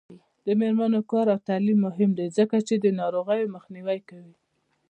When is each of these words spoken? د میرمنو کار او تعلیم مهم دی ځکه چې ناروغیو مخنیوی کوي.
د 0.45 0.47
میرمنو 0.59 0.99
کار 1.11 1.25
او 1.33 1.39
تعلیم 1.49 1.77
مهم 1.87 2.11
دی 2.17 2.27
ځکه 2.37 2.55
چې 2.67 2.75
ناروغیو 3.01 3.53
مخنیوی 3.55 3.99
کوي. 4.09 4.35